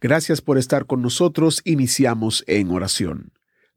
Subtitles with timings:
[0.00, 1.60] Gracias por estar con nosotros.
[1.64, 3.32] Iniciamos en oración.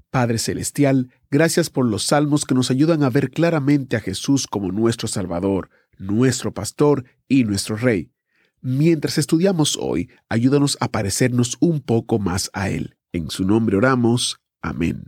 [0.09, 4.71] Padre Celestial, gracias por los salmos que nos ayudan a ver claramente a Jesús como
[4.71, 8.11] nuestro Salvador, nuestro Pastor y nuestro Rey.
[8.61, 12.95] Mientras estudiamos hoy, ayúdanos a parecernos un poco más a Él.
[13.11, 14.39] En su nombre oramos.
[14.61, 15.03] Amén.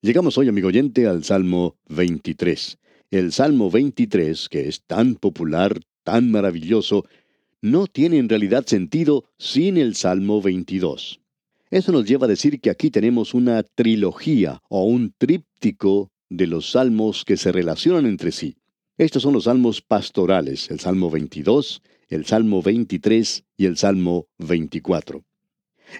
[0.00, 2.78] Llegamos hoy, amigo oyente, al Salmo 23.
[3.10, 7.04] El Salmo 23, que es tan popular, tan maravilloso,
[7.64, 11.22] no tiene en realidad sentido sin el Salmo 22.
[11.70, 16.72] Eso nos lleva a decir que aquí tenemos una trilogía o un tríptico de los
[16.72, 18.58] salmos que se relacionan entre sí.
[18.98, 21.80] Estos son los salmos pastorales, el Salmo 22,
[22.10, 25.24] el Salmo 23 y el Salmo 24.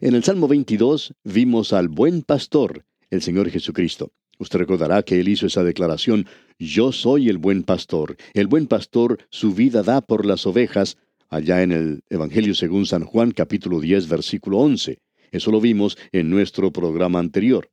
[0.02, 4.12] En el Salmo 22 vimos al buen pastor, el Señor Jesucristo.
[4.38, 6.26] Usted recordará que él hizo esa declaración,
[6.58, 10.98] Yo soy el buen pastor, el buen pastor su vida da por las ovejas,
[11.34, 15.00] allá en el Evangelio según San Juan capítulo 10 versículo 11.
[15.32, 17.68] Eso lo vimos en nuestro programa anterior.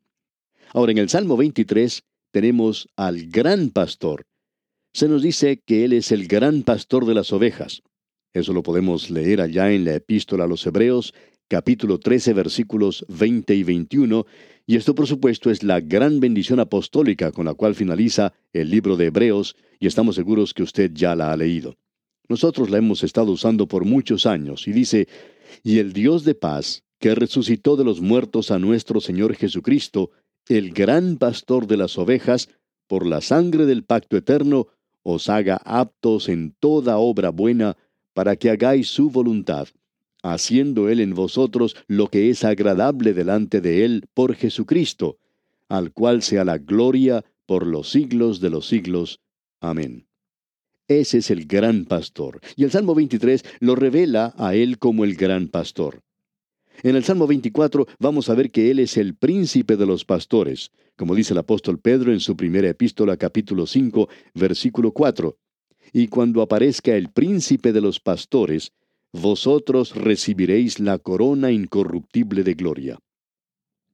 [0.74, 4.26] Ahora, en el Salmo 23 tenemos al gran pastor.
[4.94, 7.84] Se nos dice que Él es el gran pastor de las ovejas.
[8.34, 11.14] Eso lo podemos leer allá en la epístola a los Hebreos,
[11.48, 14.26] capítulo 13, versículos 20 y 21,
[14.66, 18.96] y esto por supuesto es la gran bendición apostólica con la cual finaliza el libro
[18.96, 21.76] de Hebreos, y estamos seguros que usted ya la ha leído.
[22.32, 25.10] Nosotros la hemos estado usando por muchos años, y dice,
[25.66, 30.12] y el Dios de paz, que resucitó de los muertos a nuestro Señor Jesucristo,
[30.48, 32.48] el gran pastor de las ovejas,
[32.88, 34.68] por la sangre del pacto eterno,
[35.04, 37.76] os haga aptos en toda obra buena,
[38.14, 39.68] para que hagáis su voluntad,
[40.24, 45.18] haciendo Él en vosotros lo que es agradable delante de Él por Jesucristo,
[45.68, 49.20] al cual sea la gloria por los siglos de los siglos.
[49.60, 50.06] Amén.
[51.00, 55.16] Ese es el gran pastor, y el Salmo 23 lo revela a Él como el
[55.16, 56.02] gran pastor.
[56.84, 60.72] En el Salmo 24 vamos a ver que Él es el príncipe de los pastores,
[60.98, 65.38] como dice el apóstol Pedro en su primera epístola capítulo 5, versículo 4.
[65.94, 68.74] Y cuando aparezca el príncipe de los pastores,
[69.14, 73.00] vosotros recibiréis la corona incorruptible de gloria.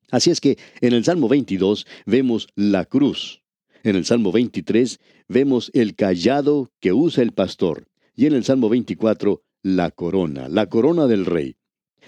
[0.10, 3.44] Así es que en el Salmo 22 vemos la cruz.
[3.88, 5.00] En el Salmo 23
[5.30, 7.88] vemos el callado que usa el pastor.
[8.18, 11.56] Y en el Salmo 24 la corona, la corona del rey.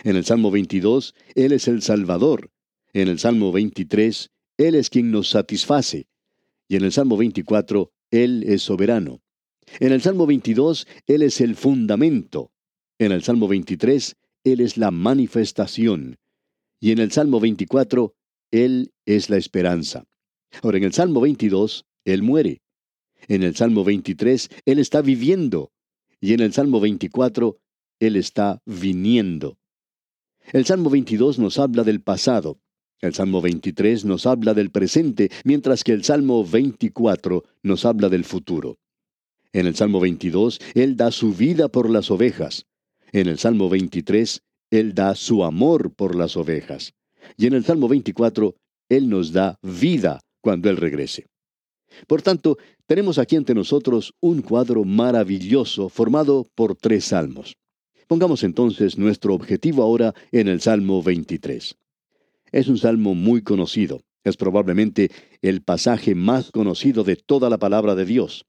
[0.04, 2.52] En el Salmo 22, Él es el Salvador.
[2.92, 6.10] En el Salmo 23, Él es quien nos satisface.
[6.68, 9.22] Y en el Salmo 24, Él es soberano.
[9.80, 12.52] En el Salmo 22, Él es el fundamento.
[12.98, 16.18] En el Salmo 23, Él es la manifestación.
[16.82, 18.14] Y en el Salmo 24,
[18.52, 20.09] Él es la esperanza.
[20.62, 22.62] Ahora, en el Salmo 22, Él muere.
[23.28, 25.72] En el Salmo 23, Él está viviendo.
[26.20, 27.58] Y en el Salmo 24,
[28.00, 29.58] Él está viniendo.
[30.52, 32.60] El Salmo 22 nos habla del pasado,
[33.02, 38.26] el Salmo 23 nos habla del presente, mientras que el Salmo 24 nos habla del
[38.26, 38.78] futuro.
[39.54, 42.66] En el Salmo 22, Él da su vida por las ovejas.
[43.12, 46.94] En el Salmo 23, Él da su amor por las ovejas.
[47.38, 48.56] Y en el Salmo 24,
[48.90, 51.28] Él nos da vida cuando Él regrese.
[52.08, 57.56] Por tanto, tenemos aquí ante nosotros un cuadro maravilloso formado por tres salmos.
[58.08, 61.76] Pongamos entonces nuestro objetivo ahora en el Salmo 23.
[62.52, 64.02] Es un salmo muy conocido.
[64.24, 65.12] Es probablemente
[65.44, 68.48] el pasaje más conocido de toda la palabra de Dios.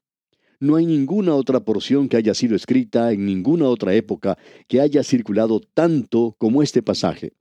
[0.59, 4.39] No hay ninguna otra porción que haya sido escrita en ninguna otra época
[4.69, 7.35] que haya circulado tanto como este pasaje.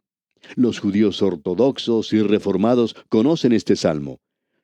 [0.55, 4.19] Los judíos ortodoxos y reformados conocen este salmo.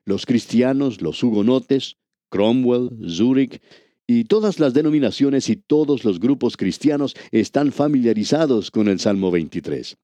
[0.06, 1.98] Los cristianos, los hugonotes,
[2.30, 3.62] Cromwell, Zurich
[4.08, 9.98] y todas las denominaciones y todos los grupos cristianos están familiarizados con el Salmo 23.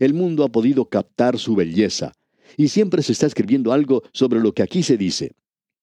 [0.00, 2.12] El mundo ha podido captar su belleza,
[2.56, 5.32] y siempre se está escribiendo algo sobre lo que aquí se dice.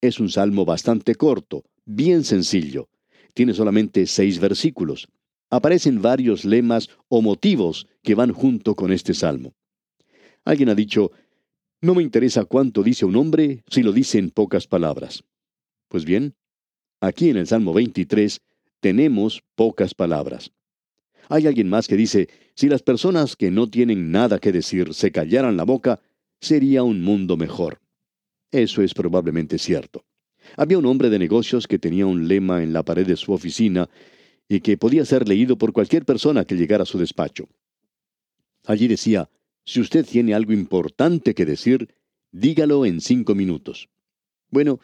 [0.01, 2.89] Es un salmo bastante corto, bien sencillo.
[3.33, 5.07] Tiene solamente seis versículos.
[5.49, 9.53] Aparecen varios lemas o motivos que van junto con este salmo.
[10.45, 11.11] Alguien ha dicho,
[11.83, 15.23] no me interesa cuánto dice un hombre si lo dice en pocas palabras.
[15.87, 16.35] Pues bien,
[17.03, 18.39] Aquí en el Salmo 23
[18.79, 20.53] tenemos pocas palabras.
[21.27, 25.11] Hay alguien más que dice, si las personas que no tienen nada que decir se
[25.11, 25.99] callaran la boca,
[26.39, 27.81] sería un mundo mejor.
[28.51, 30.05] Eso es probablemente cierto.
[30.55, 33.89] Había un hombre de negocios que tenía un lema en la pared de su oficina
[34.47, 37.49] y que podía ser leído por cualquier persona que llegara a su despacho.
[38.65, 39.29] Allí decía,
[39.65, 41.93] si usted tiene algo importante que decir,
[42.31, 43.89] dígalo en cinco minutos.
[44.49, 44.79] Bueno,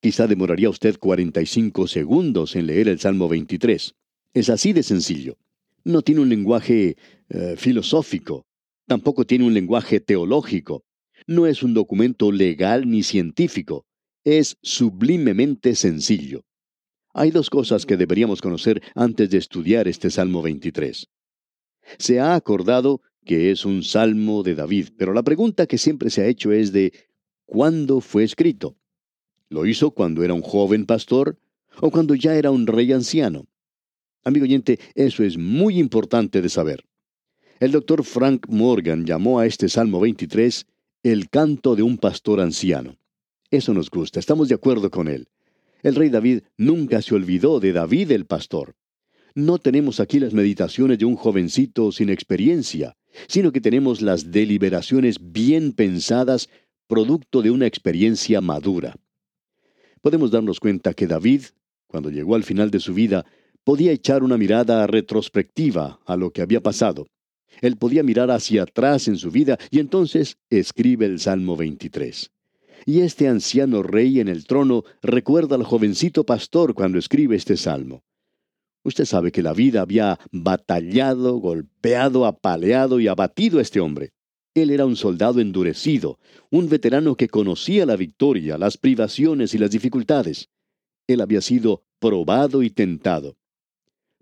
[0.00, 3.94] quizá demoraría usted 45 segundos en leer el Salmo 23.
[4.32, 5.36] Es así de sencillo.
[5.84, 6.96] No tiene un lenguaje
[7.28, 8.46] eh, filosófico,
[8.86, 10.84] tampoco tiene un lenguaje teológico,
[11.26, 13.86] no es un documento legal ni científico,
[14.24, 16.44] es sublimemente sencillo.
[17.12, 21.06] Hay dos cosas que deberíamos conocer antes de estudiar este Salmo 23.
[21.98, 26.22] Se ha acordado que es un salmo de David, pero la pregunta que siempre se
[26.22, 26.92] ha hecho es de
[27.46, 28.76] ¿cuándo fue escrito?
[29.48, 31.38] ¿Lo hizo cuando era un joven pastor
[31.80, 33.46] o cuando ya era un rey anciano?
[34.24, 36.84] Amigo oyente, eso es muy importante de saber.
[37.60, 40.66] El doctor Frank Morgan llamó a este Salmo 23
[41.02, 42.96] el canto de un pastor anciano.
[43.50, 45.28] Eso nos gusta, estamos de acuerdo con él.
[45.82, 48.74] El rey David nunca se olvidó de David el pastor.
[49.34, 52.96] No tenemos aquí las meditaciones de un jovencito sin experiencia,
[53.28, 56.48] sino que tenemos las deliberaciones bien pensadas,
[56.86, 58.96] producto de una experiencia madura.
[60.00, 61.42] Podemos darnos cuenta que David,
[61.86, 63.24] cuando llegó al final de su vida,
[63.64, 67.06] podía echar una mirada retrospectiva a lo que había pasado.
[67.60, 72.30] Él podía mirar hacia atrás en su vida y entonces escribe el Salmo 23.
[72.86, 78.02] Y este anciano rey en el trono recuerda al jovencito pastor cuando escribe este salmo.
[78.84, 84.12] Usted sabe que la vida había batallado, golpeado, apaleado y abatido a este hombre.
[84.54, 86.18] Él era un soldado endurecido,
[86.50, 90.50] un veterano que conocía la victoria, las privaciones y las dificultades.
[91.08, 93.36] Él había sido probado y tentado.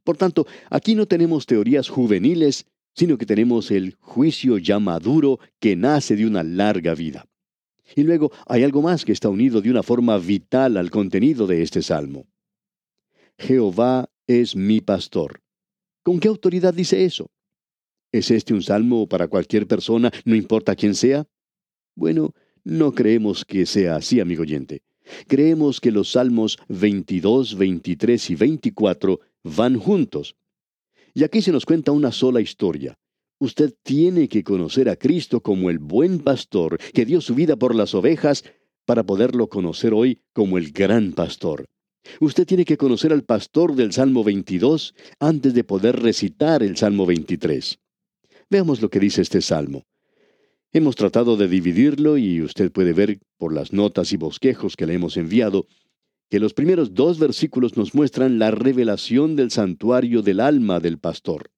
[0.05, 5.77] Por tanto, aquí no tenemos teorías juveniles, sino que tenemos el juicio ya maduro que
[5.77, 7.27] nace de una larga vida.
[7.95, 11.63] Y luego hay algo más que está unido de una forma vital al contenido de
[11.63, 12.27] este salmo.
[13.39, 15.41] Jehová es mi pastor.
[16.03, 17.31] ¿Con qué autoridad dice eso?
[18.13, 21.27] ¿Es este un salmo para cualquier persona, no importa quién sea?
[21.95, 22.35] Bueno,
[22.65, 24.83] no creemos que sea así, amigo oyente.
[25.27, 30.37] Creemos que los salmos 22, 23 y 24 van juntos.
[31.15, 32.97] Y aquí se nos cuenta una sola historia,
[33.43, 37.75] Usted tiene que conocer a Cristo como el buen pastor que dio su vida por
[37.75, 38.45] las ovejas
[38.85, 41.67] para poderlo conocer hoy como el gran pastor.
[42.21, 47.07] Usted tiene que conocer al pastor del Salmo 22 antes de poder recitar el Salmo
[47.07, 47.79] 23.
[48.51, 49.87] Veamos lo que dice este Salmo.
[50.73, 54.95] Hemos tratado de dividirlo y usted puede ver por las notas y bosquejos que le
[54.95, 55.67] hemos enviado
[56.31, 61.51] que los primeros dos versículos nos muestran la revelación del santuario del alma del pastor.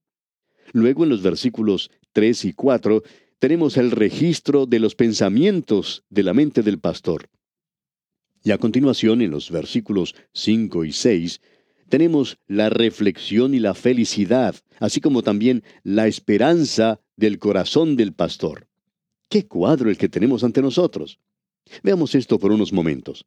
[0.72, 3.02] Luego en los versículos 3 y 4
[3.38, 7.28] tenemos el registro de los pensamientos de la mente del pastor.
[8.44, 11.40] Y a continuación, en los versículos 5 y 6,
[11.88, 18.68] tenemos la reflexión y la felicidad, así como también la esperanza del corazón del pastor.
[19.28, 21.18] ¡Qué cuadro el que tenemos ante nosotros!
[21.82, 23.24] Veamos esto por unos momentos.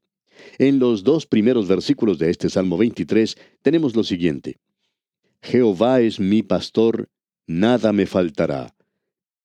[0.60, 4.60] En los dos primeros versículos de este Salmo 23 tenemos lo siguiente.
[5.42, 7.10] Jehová es mi pastor,
[7.48, 8.76] nada me faltará.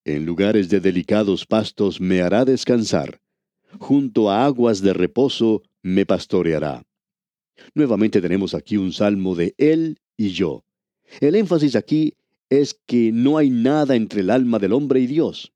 [0.05, 3.21] En lugares de delicados pastos me hará descansar.
[3.79, 6.83] Junto a aguas de reposo me pastoreará.
[7.75, 10.65] Nuevamente tenemos aquí un salmo de Él y yo.
[11.21, 12.15] El énfasis aquí
[12.49, 15.53] es que no hay nada entre el alma del hombre y Dios.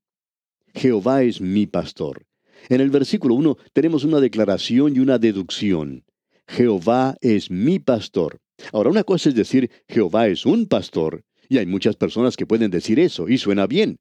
[0.73, 2.25] Jehová es mi pastor.
[2.69, 6.03] En el versículo 1 tenemos una declaración y una deducción.
[6.47, 8.39] Jehová es mi pastor.
[8.71, 12.71] Ahora, una cosa es decir Jehová es un pastor y hay muchas personas que pueden
[12.71, 13.99] decir eso, y suena bien,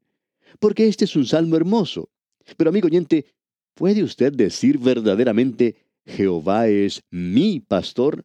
[0.59, 2.11] porque este es un salmo hermoso.
[2.57, 3.27] Pero amigo oyente,
[3.75, 5.77] ¿puede usted decir verdaderamente,
[6.07, 8.25] Jehová es mi pastor?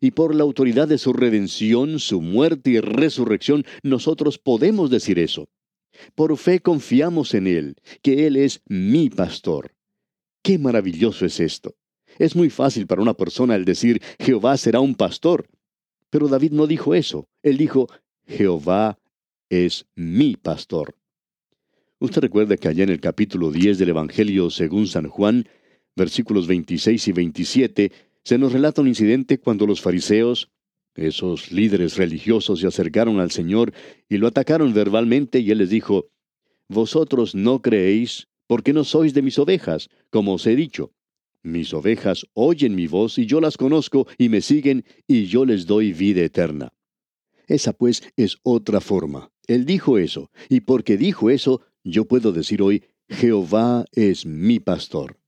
[0.00, 5.48] Y por la autoridad de su redención, su muerte y resurrección, nosotros podemos decir eso.
[6.14, 9.74] Por fe confiamos en Él, que Él es mi pastor.
[10.42, 11.74] Qué maravilloso es esto.
[12.18, 15.48] Es muy fácil para una persona el decir, Jehová será un pastor.
[16.10, 17.28] Pero David no dijo eso.
[17.42, 17.88] Él dijo,
[18.26, 18.98] Jehová
[19.48, 20.94] es mi pastor.
[21.98, 25.48] Usted recuerda que allá en el capítulo 10 del Evangelio según San Juan,
[25.96, 30.50] versículos 26 y 27, se nos relata un incidente cuando los fariseos,
[30.94, 33.72] esos líderes religiosos, se acercaron al Señor
[34.08, 36.08] y lo atacaron verbalmente y Él les dijo,
[36.68, 40.92] Vosotros no creéis porque no sois de mis ovejas, como os he dicho.
[41.42, 45.66] Mis ovejas oyen mi voz y yo las conozco y me siguen y yo les
[45.66, 46.72] doy vida eterna.
[47.46, 49.30] Esa pues es otra forma.
[49.46, 55.18] Él dijo eso, y porque dijo eso, yo puedo decir hoy, Jehová es mi pastor.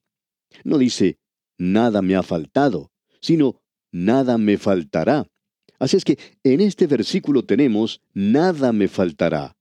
[0.65, 1.19] No dice,
[1.59, 2.91] nada me ha faltado,
[3.21, 3.61] sino,
[3.93, 5.27] nada me faltará.
[5.79, 9.57] Así es que en este versículo tenemos, nada me faltará.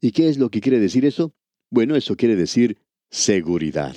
[0.00, 1.34] ¿Y qué es lo que quiere decir eso?
[1.70, 2.78] Bueno, eso quiere decir
[3.10, 3.96] seguridad.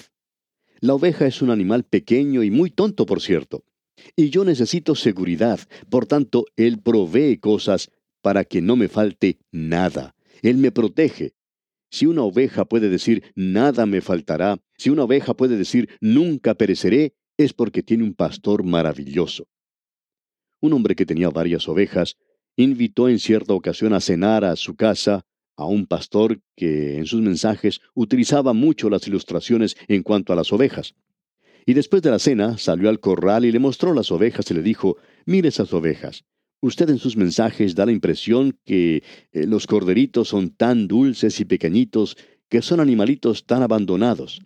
[0.79, 3.63] La oveja es un animal pequeño y muy tonto, por cierto.
[4.15, 7.91] Y yo necesito seguridad, por tanto, Él provee cosas
[8.21, 10.15] para que no me falte nada.
[10.41, 11.33] Él me protege.
[11.91, 17.15] Si una oveja puede decir, nada me faltará, si una oveja puede decir, nunca pereceré,
[17.37, 19.47] es porque tiene un pastor maravilloso.
[20.61, 22.15] Un hombre que tenía varias ovejas
[22.55, 25.25] invitó en cierta ocasión a cenar a su casa
[25.57, 30.53] a un pastor que en sus mensajes utilizaba mucho las ilustraciones en cuanto a las
[30.53, 30.95] ovejas.
[31.65, 34.63] Y después de la cena salió al corral y le mostró las ovejas y le
[34.63, 36.23] dijo, mire esas ovejas.
[36.61, 41.45] Usted en sus mensajes da la impresión que eh, los corderitos son tan dulces y
[41.45, 42.17] pequeñitos
[42.49, 44.41] que son animalitos tan abandonados.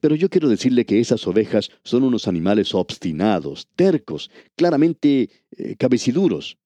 [0.00, 6.56] Pero yo quiero decirle que esas ovejas son unos animales obstinados, tercos, claramente eh, cabeciduros.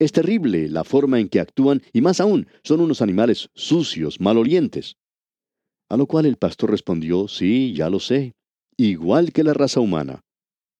[0.00, 4.96] Es terrible la forma en que actúan y más aún son unos animales sucios, malolientes.
[5.88, 8.34] A lo cual el pastor respondió, sí, ya lo sé,
[8.76, 10.25] igual que la raza humana.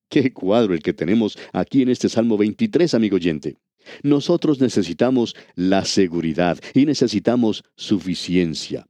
[0.08, 3.56] Qué cuadro el que tenemos aquí en este Salmo 23, amigo oyente.
[4.02, 8.86] Nosotros necesitamos la seguridad y necesitamos suficiencia.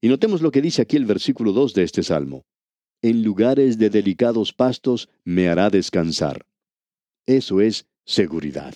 [0.00, 2.44] Y notemos lo que dice aquí el versículo 2 de este Salmo.
[3.02, 6.46] En lugares de delicados pastos me hará descansar.
[7.26, 8.74] Eso es seguridad.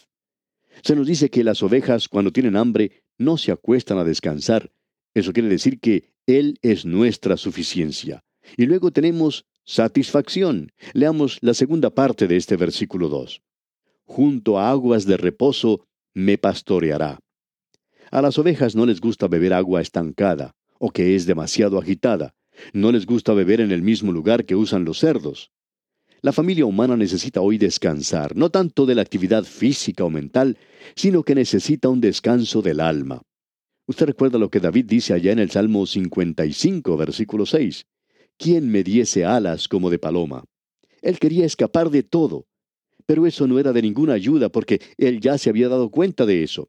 [0.82, 4.72] Se nos dice que las ovejas cuando tienen hambre no se acuestan a descansar.
[5.14, 8.24] Eso quiere decir que Él es nuestra suficiencia.
[8.56, 10.70] Y luego tenemos satisfacción.
[10.92, 13.42] Leamos la segunda parte de este versículo 2.
[14.04, 17.18] Junto a aguas de reposo me pastoreará.
[18.12, 22.34] A las ovejas no les gusta beber agua estancada o que es demasiado agitada.
[22.72, 25.50] No les gusta beber en el mismo lugar que usan los cerdos.
[26.22, 30.56] La familia humana necesita hoy descansar, no tanto de la actividad física o mental,
[30.94, 33.22] sino que necesita un descanso del alma.
[33.86, 37.84] Usted recuerda lo que David dice allá en el Salmo 55, versículo 6.
[38.38, 40.44] ¿Quién me diese alas como de paloma?
[41.00, 42.46] Él quería escapar de todo,
[43.06, 46.42] pero eso no era de ninguna ayuda porque él ya se había dado cuenta de
[46.42, 46.68] eso.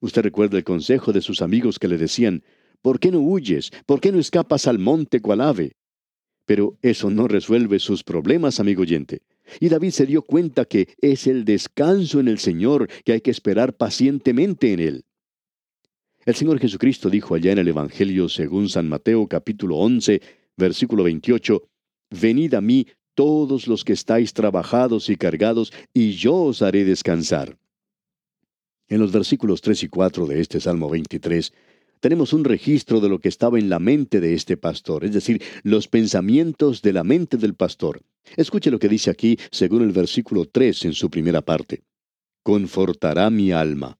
[0.00, 2.44] Usted recuerda el consejo de sus amigos que le decían,
[2.80, 3.70] ¿por qué no huyes?
[3.86, 5.76] ¿Por qué no escapas al monte cual ave?
[6.46, 9.22] Pero eso no resuelve sus problemas, amigo oyente.
[9.60, 13.30] Y David se dio cuenta que es el descanso en el Señor que hay que
[13.30, 15.04] esperar pacientemente en Él.
[16.24, 20.20] El Señor Jesucristo dijo allá en el Evangelio según San Mateo capítulo 11,
[20.56, 21.62] versículo 28,
[22.10, 27.58] Venid a mí todos los que estáis trabajados y cargados, y yo os haré descansar.
[28.88, 31.52] En los versículos 3 y 4 de este Salmo 23,
[32.00, 35.40] tenemos un registro de lo que estaba en la mente de este pastor, es decir,
[35.62, 38.02] los pensamientos de la mente del pastor.
[38.36, 41.82] Escuche lo que dice aquí, según el versículo 3 en su primera parte.
[42.42, 43.98] Confortará mi alma.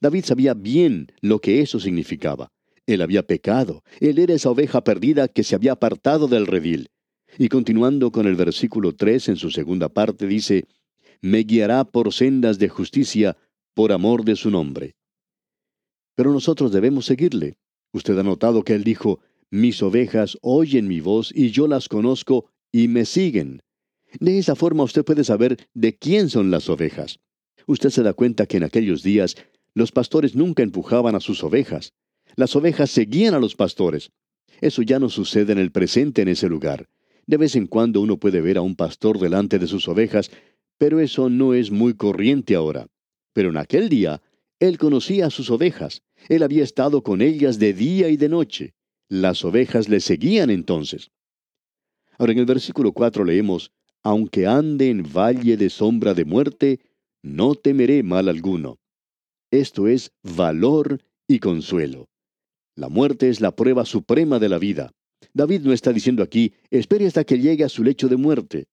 [0.00, 2.52] David sabía bien lo que eso significaba.
[2.86, 6.90] Él había pecado, él era esa oveja perdida que se había apartado del redil.
[7.38, 10.66] Y continuando con el versículo 3 en su segunda parte dice,
[11.20, 13.36] Me guiará por sendas de justicia
[13.74, 14.96] por amor de su nombre.
[16.14, 17.56] Pero nosotros debemos seguirle.
[17.92, 19.20] Usted ha notado que él dijo,
[19.50, 23.60] mis ovejas oyen mi voz y yo las conozco y me siguen.
[24.18, 27.20] De esa forma usted puede saber de quién son las ovejas.
[27.66, 29.36] Usted se da cuenta que en aquellos días
[29.74, 31.92] los pastores nunca empujaban a sus ovejas.
[32.36, 34.10] Las ovejas seguían a los pastores.
[34.60, 36.88] Eso ya no sucede en el presente en ese lugar.
[37.26, 40.30] De vez en cuando uno puede ver a un pastor delante de sus ovejas,
[40.78, 42.86] pero eso no es muy corriente ahora.
[43.32, 44.22] Pero en aquel día
[44.58, 46.02] él conocía a sus ovejas.
[46.28, 48.74] Él había estado con ellas de día y de noche.
[49.08, 51.10] Las ovejas le seguían entonces.
[52.18, 53.72] Ahora en el versículo 4 leemos,
[54.02, 56.80] Aunque ande en valle de sombra de muerte,
[57.22, 58.78] no temeré mal alguno.
[59.50, 62.08] Esto es valor y consuelo.
[62.74, 64.92] La muerte es la prueba suprema de la vida.
[65.34, 68.66] David no está diciendo aquí, espere hasta que llegue a su lecho de muerte.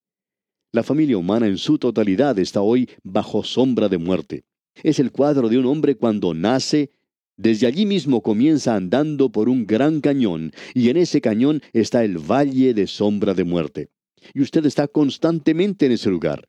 [0.71, 4.43] La familia humana en su totalidad está hoy bajo sombra de muerte.
[4.83, 6.91] Es el cuadro de un hombre cuando nace,
[7.35, 12.17] desde allí mismo comienza andando por un gran cañón, y en ese cañón está el
[12.17, 13.89] valle de sombra de muerte.
[14.33, 16.47] Y usted está constantemente en ese lugar.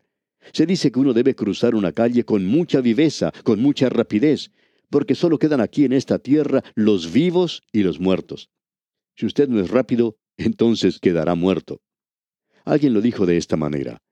[0.52, 4.50] Se dice que uno debe cruzar una calle con mucha viveza, con mucha rapidez,
[4.90, 8.50] porque solo quedan aquí en esta tierra los vivos y los muertos.
[9.16, 11.80] Si usted no es rápido, entonces quedará muerto.
[12.64, 14.02] Alguien lo dijo de esta manera.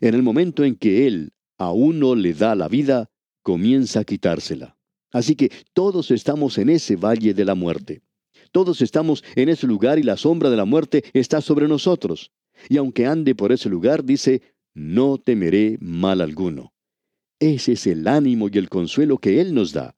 [0.00, 3.10] En el momento en que Él a uno le da la vida,
[3.42, 4.76] comienza a quitársela.
[5.10, 8.02] Así que todos estamos en ese valle de la muerte.
[8.52, 12.30] Todos estamos en ese lugar y la sombra de la muerte está sobre nosotros.
[12.68, 14.42] Y aunque ande por ese lugar, dice,
[14.74, 16.72] no temeré mal alguno.
[17.40, 19.97] Ese es el ánimo y el consuelo que Él nos da.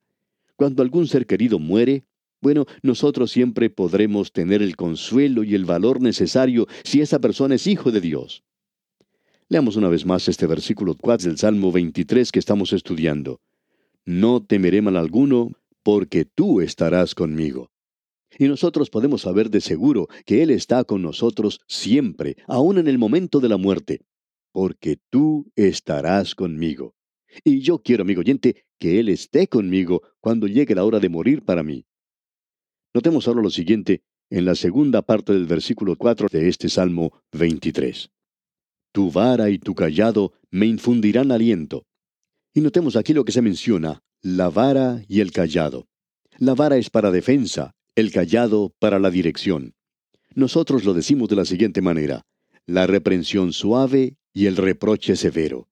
[0.60, 2.04] Cuando algún ser querido muere,
[2.42, 7.66] bueno, nosotros siempre podremos tener el consuelo y el valor necesario si esa persona es
[7.66, 8.44] hijo de Dios.
[9.48, 13.40] Leamos una vez más este versículo 4 del Salmo 23 que estamos estudiando.
[14.04, 15.52] No temeré mal alguno,
[15.82, 17.70] porque tú estarás conmigo.
[18.38, 22.98] Y nosotros podemos saber de seguro que Él está con nosotros siempre, aun en el
[22.98, 24.02] momento de la muerte,
[24.52, 26.94] porque tú estarás conmigo.
[27.44, 31.44] Y yo quiero, amigo oyente, que Él esté conmigo cuando llegue la hora de morir
[31.44, 31.86] para mí.
[32.94, 38.10] Notemos ahora lo siguiente en la segunda parte del versículo 4 de este Salmo 23.
[38.92, 41.86] Tu vara y tu callado me infundirán aliento.
[42.52, 45.86] Y notemos aquí lo que se menciona, la vara y el callado.
[46.38, 49.74] La vara es para defensa, el callado para la dirección.
[50.34, 52.26] Nosotros lo decimos de la siguiente manera,
[52.66, 55.69] la reprensión suave y el reproche severo.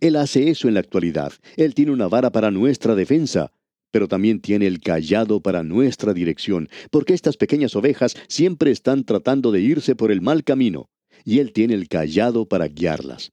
[0.00, 1.32] Él hace eso en la actualidad.
[1.56, 3.52] Él tiene una vara para nuestra defensa,
[3.90, 9.52] pero también tiene el callado para nuestra dirección, porque estas pequeñas ovejas siempre están tratando
[9.52, 10.88] de irse por el mal camino,
[11.24, 13.32] y Él tiene el callado para guiarlas.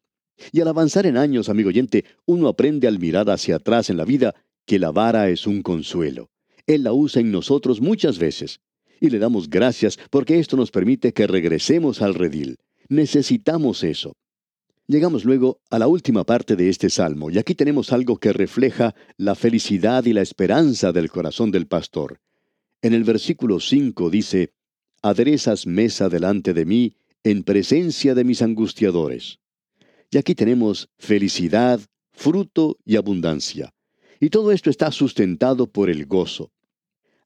[0.51, 4.05] Y al avanzar en años, amigo oyente, uno aprende al mirar hacia atrás en la
[4.05, 6.29] vida que la vara es un consuelo.
[6.67, 8.59] Él la usa en nosotros muchas veces.
[8.99, 12.57] Y le damos gracias porque esto nos permite que regresemos al redil.
[12.89, 14.13] Necesitamos eso.
[14.87, 18.95] Llegamos luego a la última parte de este salmo, y aquí tenemos algo que refleja
[19.17, 22.19] la felicidad y la esperanza del corazón del pastor.
[22.81, 24.53] En el versículo 5 dice,
[25.01, 29.39] Aderezas mesa delante de mí en presencia de mis angustiadores.
[30.09, 31.81] Y aquí tenemos felicidad,
[32.13, 33.73] fruto y abundancia.
[34.19, 36.51] Y todo esto está sustentado por el gozo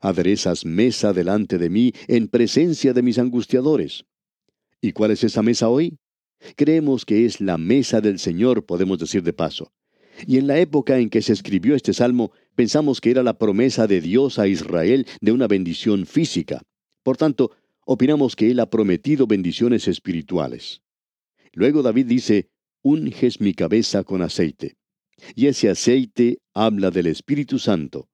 [0.02, 4.04] aderezas mesa delante de mí en presencia de mis angustiadores.
[4.82, 5.98] ¿Y cuál es esa mesa hoy?
[6.56, 9.72] Creemos que es la mesa del Señor, podemos decir de paso.
[10.28, 13.88] Y en la época en que se escribió este salmo, pensamos que era la promesa
[13.88, 16.62] de Dios a Israel de una bendición física.
[17.04, 17.52] Por tanto,
[17.86, 20.82] opinamos que Él ha prometido bendiciones espirituales.
[21.54, 22.50] Luego David dice,
[22.82, 24.78] unges mi cabeza con aceite.
[25.36, 28.10] Y ese aceite habla del Espíritu Santo.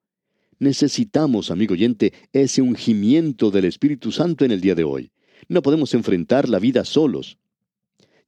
[0.59, 5.11] Necesitamos, amigo oyente, ese ungimiento del Espíritu Santo en el día de hoy.
[5.47, 7.37] No podemos enfrentar la vida solos.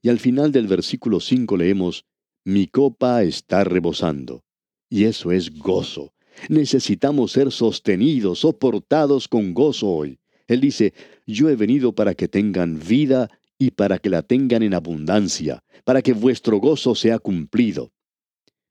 [0.02, 2.04] Y al final del versículo 5 leemos,
[2.44, 4.44] Mi copa está rebosando.
[4.88, 6.12] Y eso es gozo.
[6.48, 10.18] Necesitamos ser sostenidos, soportados con gozo hoy.
[10.46, 10.94] Él dice,
[11.26, 16.00] Yo he venido para que tengan vida y para que la tengan en abundancia, para
[16.00, 17.92] que vuestro gozo sea cumplido.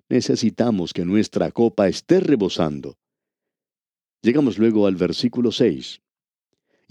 [0.09, 2.97] Necesitamos que nuestra copa esté rebosando.
[4.23, 6.01] Llegamos luego al versículo 6.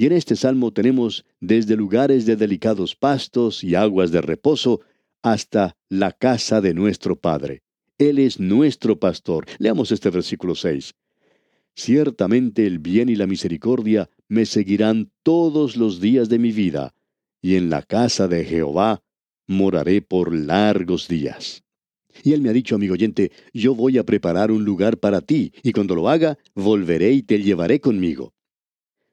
[0.01, 4.81] Y en este salmo tenemos desde lugares de delicados pastos y aguas de reposo
[5.23, 7.63] hasta la casa de nuestro Padre.
[7.99, 9.45] Él es nuestro pastor.
[9.59, 10.95] Leamos este versículo 6.
[11.75, 16.95] Ciertamente el bien y la misericordia me seguirán todos los días de mi vida,
[17.43, 19.03] y en la casa de Jehová
[19.49, 21.65] moraré por largos días.
[22.23, 25.53] Y él me ha dicho, amigo oyente, yo voy a preparar un lugar para ti,
[25.65, 28.33] y cuando lo haga, volveré y te llevaré conmigo.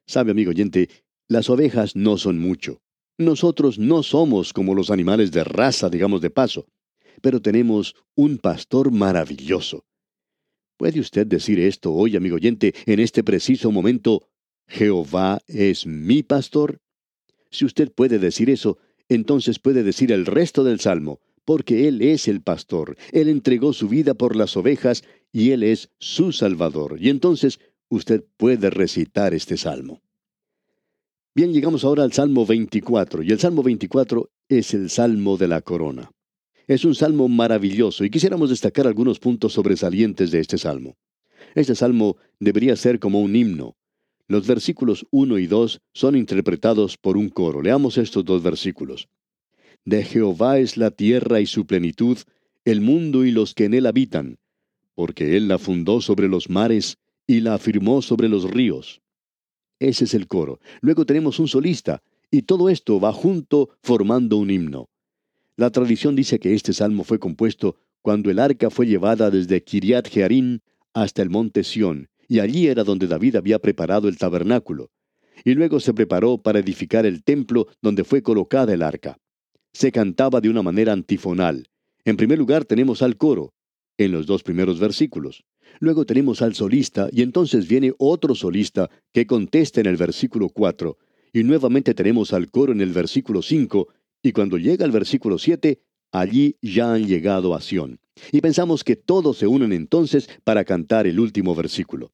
[0.07, 0.89] Sabe, amigo oyente,
[1.27, 2.81] las ovejas no son mucho.
[3.17, 6.67] Nosotros no somos como los animales de raza, digamos de paso,
[7.21, 9.85] pero tenemos un pastor maravilloso.
[10.77, 14.27] ¿Puede usted decir esto hoy, amigo oyente, en este preciso momento,
[14.67, 16.81] Jehová es mi pastor?
[17.49, 22.27] Si usted puede decir eso, entonces puede decir el resto del Salmo, porque Él es
[22.27, 26.97] el pastor, Él entregó su vida por las ovejas y Él es su Salvador.
[26.99, 27.59] Y entonces
[27.89, 30.01] usted puede recitar este salmo.
[31.33, 35.61] Bien, llegamos ahora al Salmo 24, y el Salmo 24 es el Salmo de la
[35.61, 36.11] Corona.
[36.67, 40.97] Es un salmo maravilloso y quisiéramos destacar algunos puntos sobresalientes de este salmo.
[41.53, 43.75] Este salmo debería ser como un himno.
[44.27, 47.61] Los versículos 1 y 2 son interpretados por un coro.
[47.61, 49.07] Leamos estos dos versículos.
[49.83, 52.17] De Jehová es la tierra y su plenitud,
[52.65, 54.39] el mundo y los que en él habitan,
[54.95, 59.01] porque él la fundó sobre los mares y la afirmó sobre los ríos.
[59.79, 60.59] Ese es el coro.
[60.81, 64.89] Luego tenemos un solista, y todo esto va junto formando un himno.
[65.57, 70.07] La tradición dice que este salmo fue compuesto cuando el arca fue llevada desde Kiriat
[70.09, 70.59] Jearim
[70.93, 74.91] hasta el monte Sión, y allí era donde David había preparado el tabernáculo.
[75.43, 79.17] Y luego se preparó para edificar el templo donde fue colocada el arca
[79.75, 81.67] se cantaba de una manera antifonal.
[82.05, 83.53] En primer lugar tenemos al coro,
[83.97, 85.43] en los dos primeros versículos.
[85.79, 90.97] Luego tenemos al solista y entonces viene otro solista que contesta en el versículo 4.
[91.33, 93.87] Y nuevamente tenemos al coro en el versículo 5
[94.23, 95.79] y cuando llega el versículo 7,
[96.11, 97.99] allí ya han llegado a Sión.
[98.31, 102.11] Y pensamos que todos se unen entonces para cantar el último versículo.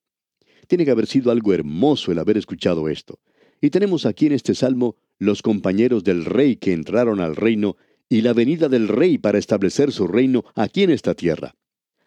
[0.67, 3.19] Tiene que haber sido algo hermoso el haber escuchado esto.
[3.61, 7.77] Y tenemos aquí en este salmo los compañeros del rey que entraron al reino
[8.09, 11.55] y la venida del rey para establecer su reino aquí en esta tierra.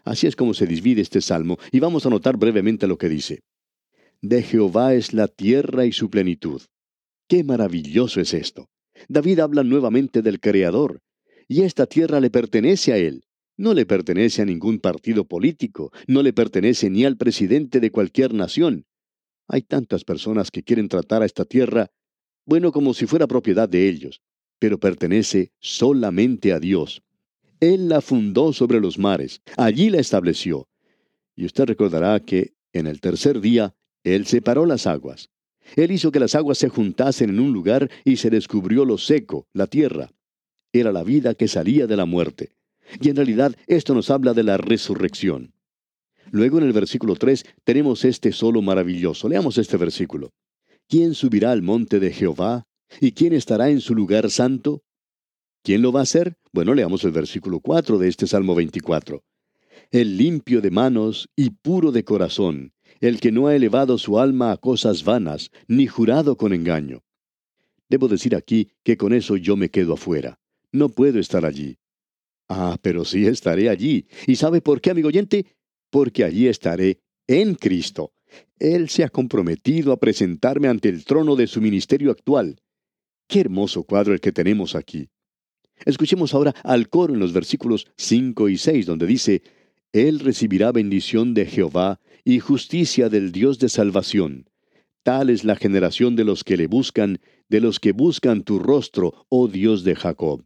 [0.05, 3.41] Así es como se divide este salmo y vamos a notar brevemente lo que dice.
[4.21, 6.63] De Jehová es la tierra y su plenitud.
[7.29, 8.69] Qué maravilloso es esto.
[9.09, 11.01] David habla nuevamente del Creador,
[11.49, 13.25] y esta tierra le pertenece a él.
[13.57, 18.35] No le pertenece a ningún partido político, no le pertenece ni al presidente de cualquier
[18.35, 18.87] nación.
[19.47, 21.91] Hay tantas personas que quieren tratar a esta tierra,
[22.47, 24.23] bueno, como si fuera propiedad de ellos,
[24.59, 27.03] pero pertenece solamente a Dios.
[27.61, 30.69] Él la fundó sobre los mares, allí la estableció.
[31.37, 35.31] Y usted recordará que en el tercer día Él separó las aguas.
[35.77, 39.47] Él hizo que las aguas se juntasen en un lugar y se descubrió lo seco,
[39.53, 40.11] la tierra.
[40.73, 42.53] Era la vida que salía de la muerte.
[43.01, 45.55] Y en realidad esto nos habla de la resurrección.
[46.31, 49.29] Luego en el versículo 3 tenemos este solo maravilloso.
[49.29, 50.33] Leamos este versículo.
[50.89, 52.67] ¿Quién subirá al monte de Jehová?
[53.01, 54.83] ¿Y quién estará en su lugar santo?
[55.65, 56.37] ¿Quién lo va a hacer?
[56.53, 59.25] Bueno, leamos el versículo 4 de este Salmo 24.
[59.91, 64.53] El limpio de manos y puro de corazón, el que no ha elevado su alma
[64.53, 67.03] a cosas vanas, ni jurado con engaño.
[67.89, 70.39] Debo decir aquí que con eso yo me quedo afuera.
[70.71, 71.79] No puedo estar allí.
[72.47, 74.07] Ah, pero sí estaré allí.
[74.27, 75.47] ¿Y sabe por qué, amigo oyente?
[75.89, 78.13] Porque allí estaré en Cristo.
[78.59, 82.61] Él se ha comprometido a presentarme ante el trono de su ministerio actual.
[83.27, 85.09] Qué hermoso cuadro el que tenemos aquí.
[85.85, 89.43] Escuchemos ahora al coro en los versículos 5 y 6, donde dice,
[89.93, 94.49] Él recibirá bendición de Jehová y justicia del Dios de salvación.
[95.03, 99.27] Tal es la generación de los que le buscan, de los que buscan tu rostro,
[99.29, 100.45] oh Dios de Jacob.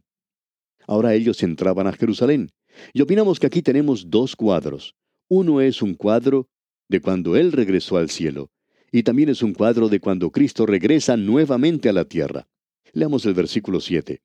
[0.85, 2.51] Ahora ellos entraban a Jerusalén.
[2.93, 4.95] Y opinamos que aquí tenemos dos cuadros.
[5.27, 6.49] Uno es un cuadro
[6.87, 8.49] de cuando Él regresó al cielo,
[8.91, 12.47] y también es un cuadro de cuando Cristo regresa nuevamente a la tierra.
[12.93, 14.21] Leamos el versículo 7.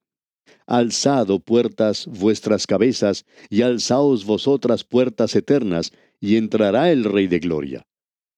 [0.67, 7.87] Alzado puertas vuestras cabezas, y alzaos vosotras puertas eternas, y entrará el Rey de Gloria.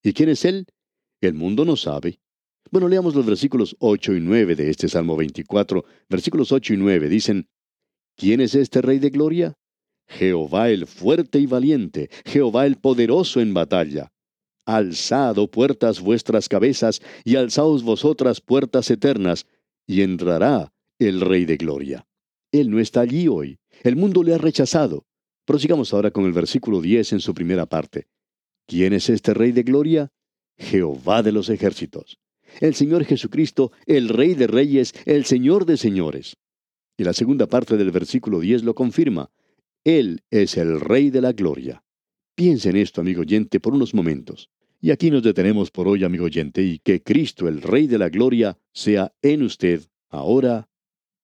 [0.03, 0.67] ¿Y quién es Él?
[1.21, 2.19] El mundo no sabe.
[2.71, 5.85] Bueno, leamos los versículos 8 y 9 de este Salmo 24.
[6.09, 7.49] Versículos 8 y 9 dicen,
[8.17, 9.55] ¿Quién es este Rey de Gloria?
[10.09, 14.13] Jehová el fuerte y valiente, Jehová el poderoso en batalla.
[14.65, 19.47] Alzado puertas vuestras cabezas, y alzaos vosotras puertas eternas,
[19.87, 22.07] y entrará el Rey de Gloria.
[22.53, 23.59] Él no está allí hoy.
[23.83, 25.07] El mundo le ha rechazado.
[25.45, 28.07] Prosigamos ahora con el versículo 10 en su primera parte.
[28.67, 30.13] ¿Quién es este Rey de Gloria?
[30.57, 32.19] Jehová de los ejércitos.
[32.61, 36.37] El Señor Jesucristo, el Rey de Reyes, el Señor de Señores.
[36.97, 39.31] Y la segunda parte del versículo 10 lo confirma.
[39.85, 41.85] Él es el Rey de la Gloria.
[42.35, 44.51] Piensa en esto, amigo oyente, por unos momentos.
[44.81, 48.09] Y aquí nos detenemos por hoy, amigo oyente, y que Cristo, el Rey de la
[48.09, 50.69] Gloria, sea en usted, ahora